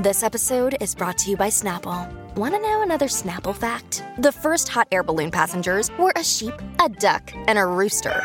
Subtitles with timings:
[0.00, 2.10] This episode is brought to you by Snapple.
[2.34, 4.02] Want to know another Snapple fact?
[4.16, 8.24] The first hot air balloon passengers were a sheep, a duck, and a rooster.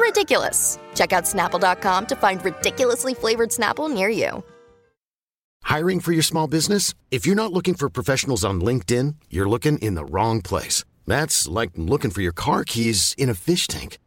[0.00, 0.80] Ridiculous.
[0.96, 4.42] Check out snapple.com to find ridiculously flavored Snapple near you.
[5.62, 6.94] Hiring for your small business?
[7.12, 10.84] If you're not looking for professionals on LinkedIn, you're looking in the wrong place.
[11.06, 13.98] That's like looking for your car keys in a fish tank.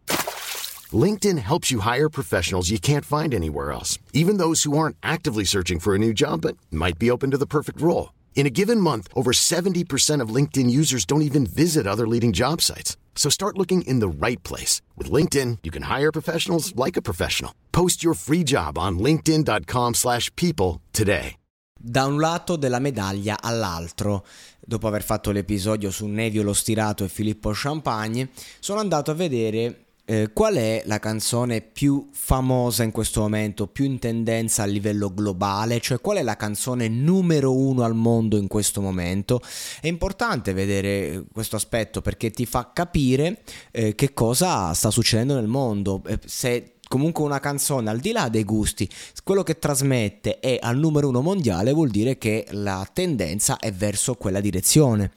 [0.96, 5.44] LinkedIn helps you hire professionals you can't find anywhere else, even those who aren't actively
[5.44, 8.14] searching for a new job but might be open to the perfect role.
[8.36, 12.62] In a given month, over 70% of LinkedIn users don't even visit other leading job
[12.62, 12.96] sites.
[13.16, 14.84] So start looking in the right place.
[14.96, 17.56] With LinkedIn, you can hire professionals like a professional.
[17.72, 21.38] Post your free job on linkedin.com slash people today.
[21.78, 24.26] Da un lato della medaglia all'altro.
[24.60, 29.85] Dopo aver fatto l'episodio su Nevio lo Stirato e Filippo Champagne, sono andato a vedere
[30.06, 35.14] eh, qual è la canzone più famosa in questo momento, più in tendenza a livello
[35.14, 39.42] globale, cioè qual è la canzone numero uno al mondo in questo momento.
[39.82, 45.48] È importante vedere questo aspetto perché ti fa capire eh, che cosa sta succedendo nel
[45.48, 46.04] mondo.
[46.06, 48.88] Eh, se comunque una canzone al di là dei gusti,
[49.24, 54.14] quello che trasmette è al numero uno mondiale vuol dire che la tendenza è verso
[54.16, 55.12] quella direzione.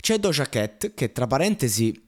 [0.00, 2.02] C'è Doja Cat che tra parentesi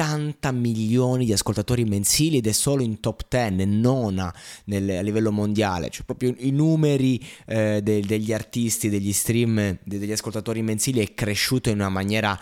[0.00, 4.34] 70 80 milioni di ascoltatori mensili ed è solo in top 10, nona
[4.64, 9.98] nel, a livello mondiale, cioè proprio i numeri eh, de, degli artisti, degli stream, de,
[9.98, 12.38] degli ascoltatori mensili è cresciuto in una maniera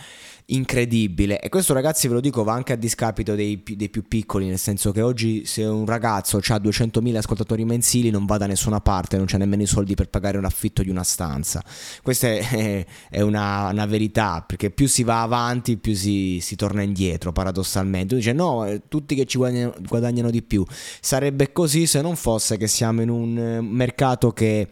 [0.51, 1.41] incredibile.
[1.41, 4.59] E questo ragazzi ve lo dico va anche a discapito dei, dei più piccoli nel
[4.59, 9.17] senso che oggi se un ragazzo ha 200.000 ascoltatori mensili non va da nessuna parte
[9.17, 11.63] non c'è nemmeno i soldi per pagare un affitto di una stanza.
[12.03, 16.83] Questa è, è una, una, verità perché più si va avanti più si, si torna
[16.83, 18.15] indietro paradossalmente.
[18.15, 20.65] Dice no eh, tutti che ci guadagnano, guadagnano di più.
[21.01, 24.69] Sarebbe così se non fosse che siamo in un eh, mercato che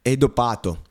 [0.00, 0.82] è dopato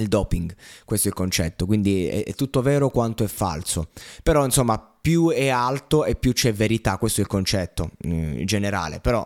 [0.00, 0.54] il doping,
[0.84, 3.88] questo è il concetto, quindi è, è, tutto vero quanto è falso,
[4.22, 8.46] però insomma più è alto e più c'è verità, questo è il concetto eh, in
[8.46, 9.24] generale, però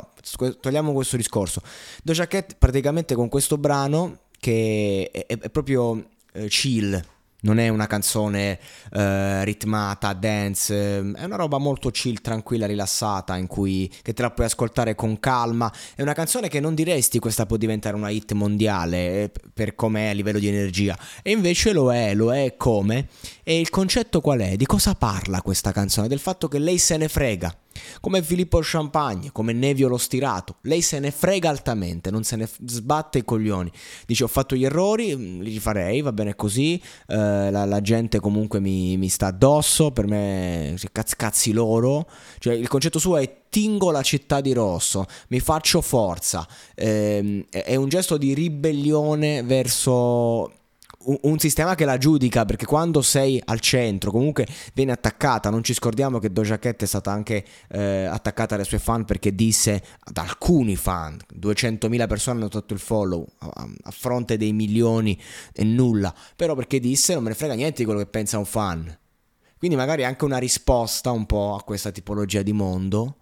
[0.61, 1.63] togliamo questo discorso.
[2.03, 7.03] Doja Cat praticamente con questo brano che è, è proprio eh, chill,
[7.43, 8.59] non è una canzone
[8.93, 14.23] uh, ritmata, dance, ehm, è una roba molto chill, tranquilla, rilassata, in cui che te
[14.23, 15.73] la puoi ascoltare con calma.
[15.95, 20.09] È una canzone che non diresti questa può diventare una hit mondiale eh, per com'è
[20.09, 23.09] a livello di energia, e invece lo è, lo è come.
[23.43, 24.57] E il concetto qual è?
[24.57, 26.09] Di cosa parla questa canzone?
[26.09, 27.55] Del fatto che lei se ne frega
[28.01, 30.57] come Filippo Champagne, come Nevio lo stirato.
[30.63, 33.71] Lei se ne frega altamente, non se ne sbatte i coglioni.
[34.07, 38.21] Dice ho fatto gli errori, mm, li farei, va bene così, eh, la, la, gente
[38.21, 42.09] comunque mi, mi, sta addosso, per me cazzi, cazzi loro.
[42.39, 46.47] Cioè il concetto suo è tingo la città di rosso, mi faccio forza.
[46.75, 50.51] Eh, è un gesto di ribellione verso
[51.05, 55.75] un sistema che la giudica perché quando sei al centro comunque viene attaccata non ci
[55.75, 60.17] scordiamo che Doja Cat è stata anche eh, attaccata dai suoi fan perché disse ad
[60.17, 65.19] alcuni fan 200.000 persone hanno tolto il follow a, a, fronte dei milioni
[65.53, 68.45] e nulla però perché disse non me ne frega niente di quello che pensa un
[68.45, 68.97] fan.
[69.63, 73.19] Quindi magari anche una risposta un po' a questa tipologia di mondo.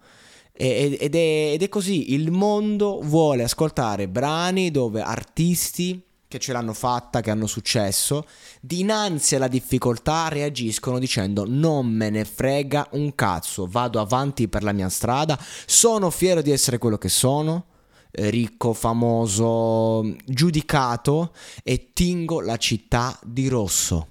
[0.51, 6.71] Ed è, ed è così il mondo vuole ascoltare brani dove artisti che ce l'hanno
[6.71, 8.25] fatta, che hanno successo,
[8.61, 14.71] dinanzi alla difficoltà reagiscono dicendo non me ne frega un cazzo, vado avanti per la
[14.71, 17.65] mia strada, sono fiero di essere quello che sono,
[18.11, 21.33] eh, ricco, famoso, giudicato
[21.63, 24.07] e tingo la città di rosso.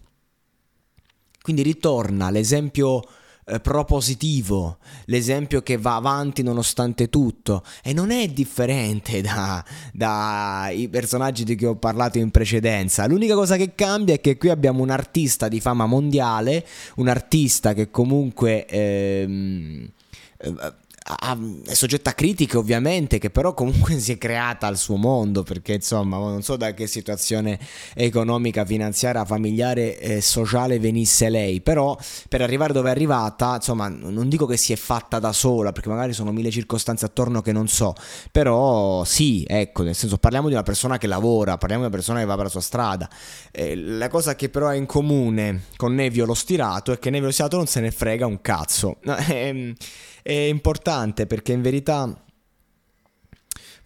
[1.41, 3.03] Quindi ritorna l'esempio
[3.51, 9.63] eh, propositivo, l'esempio che va avanti nonostante tutto e non è differente dai
[9.93, 13.07] da personaggi di cui ho parlato in precedenza.
[13.07, 16.67] L'unica cosa che cambia è che qui abbiamo un artista di fama mondiale,
[16.97, 18.67] un artista che comunque...
[18.67, 19.91] Ehm,
[20.39, 25.43] eh, è soggetta a critiche ovviamente, che però comunque si è creata al suo mondo,
[25.43, 27.59] perché insomma non so da che situazione
[27.95, 31.97] economica, finanziaria, familiare e sociale venisse lei, però
[32.29, 35.89] per arrivare dove è arrivata, insomma non dico che si è fatta da sola, perché
[35.89, 37.95] magari sono mille circostanze attorno che non so,
[38.31, 42.21] però sì, ecco, nel senso parliamo di una persona che lavora, parliamo di una persona
[42.21, 43.09] che va per la sua strada.
[43.51, 47.27] Eh, la cosa che però è in comune con Nevio lo stirato è che Nevio
[47.27, 48.99] lo stirato non se ne frega un cazzo.
[49.31, 49.75] Ehm,
[50.23, 50.90] è importante
[51.27, 52.25] perché in verità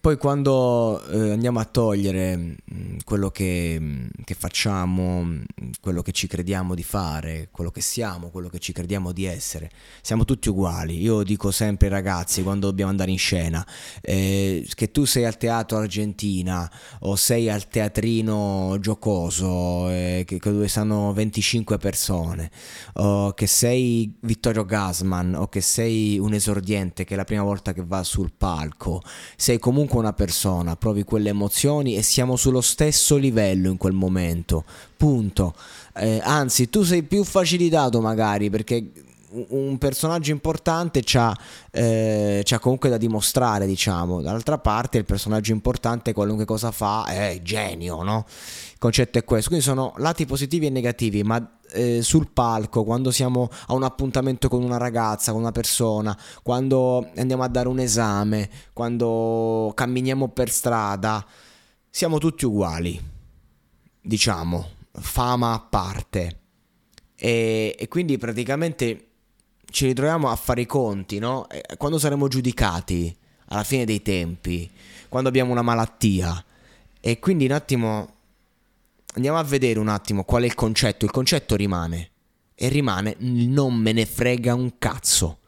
[0.05, 5.43] poi quando eh, andiamo a togliere mm, quello che, mm, che, facciamo, mm,
[5.81, 9.71] quello che ci crediamo di fare, quello che siamo, quello che ci crediamo di essere,
[10.03, 11.01] siamo tutti uguali.
[11.01, 13.67] Io dico sempre ai ragazzi quando dobbiamo andare in scena,
[14.03, 20.69] eh, che tu sei al teatro Argentina o sei al teatrino giocoso eh, che, dove
[20.69, 22.51] stanno 25 persone,
[22.97, 27.73] o che sei Vittorio Gasman o che sei un esordiente che è la prima volta
[27.73, 29.01] che va sul palco,
[29.37, 33.93] sei comunque comunque una persona, provi quelle emozioni e siamo sullo stesso livello in quel
[33.93, 34.65] momento.
[34.97, 35.55] Punto.
[35.95, 38.91] Eh, anzi, tu sei più facilitato magari perché
[39.49, 41.37] un personaggio importante c'ha,
[41.73, 44.21] eh, c'ha, comunque da dimostrare, diciamo.
[44.21, 48.25] Dall'altra parte, il personaggio importante, qualunque cosa fa, è genio, no?
[48.73, 49.49] Il concetto è questo.
[49.49, 54.49] Quindi sono lati positivi e negativi, ma eh, sul palco, quando siamo a un appuntamento
[54.49, 60.51] con una ragazza, con una persona, quando andiamo a dare un esame, quando camminiamo per
[60.51, 61.25] strada,
[61.91, 63.01] siamo tutti uguali,
[64.01, 66.41] diciamo, fama a parte.
[67.17, 69.09] E, e quindi praticamente
[69.71, 71.47] ci ritroviamo a fare i conti, no?
[71.77, 73.15] Quando saremo giudicati
[73.47, 74.71] alla fine dei tempi,
[75.09, 76.45] quando abbiamo una malattia.
[77.01, 78.14] E quindi un attimo
[79.15, 81.05] andiamo a vedere un attimo qual è il concetto.
[81.05, 82.11] Il concetto rimane.
[82.55, 85.39] E rimane non me ne frega un cazzo.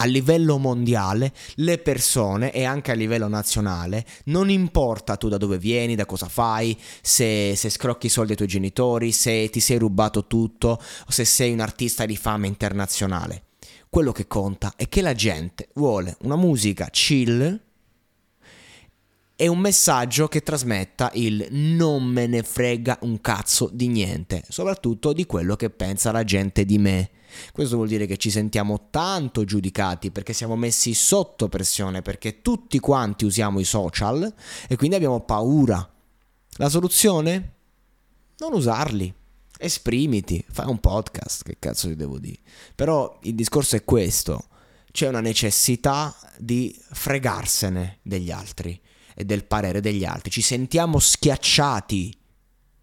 [0.00, 5.58] A livello mondiale, le persone e anche a livello nazionale, non importa tu da dove
[5.58, 9.78] vieni, da cosa fai, se, se scrocchi i soldi ai tuoi genitori, se ti sei
[9.78, 13.46] rubato tutto o se sei un artista di fama internazionale.
[13.88, 17.60] Quello che conta è che la gente vuole una musica chill
[19.40, 25.12] e un messaggio che trasmetta il non me ne frega un cazzo di niente, soprattutto
[25.12, 27.10] di quello che pensa la gente di me.
[27.52, 32.80] Questo vuol dire che ci sentiamo tanto giudicati perché siamo messi sotto pressione, perché tutti
[32.80, 34.34] quanti usiamo i social
[34.66, 35.88] e quindi abbiamo paura.
[36.56, 37.52] La soluzione?
[38.38, 39.14] Non usarli.
[39.56, 42.38] Esprimiti, fai un podcast, che cazzo ti devo dire.
[42.74, 44.46] Però il discorso è questo,
[44.90, 48.80] c'è una necessità di fregarsene degli altri
[49.20, 50.30] e del parere degli altri.
[50.30, 52.16] Ci sentiamo schiacciati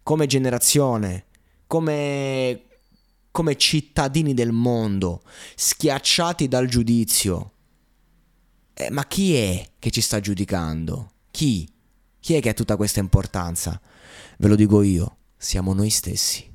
[0.02, 1.24] come generazione,
[1.66, 2.64] come,
[3.30, 5.22] come cittadini del mondo,
[5.54, 7.52] schiacciati dal giudizio.
[8.74, 11.12] Eh, ma chi è che ci sta giudicando?
[11.30, 11.66] Chi?
[12.20, 13.80] Chi è che ha tutta questa importanza?
[14.36, 16.46] Ve lo dico io, siamo noi stessi.